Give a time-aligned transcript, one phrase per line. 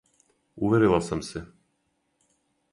[0.55, 1.45] Уверила сам се.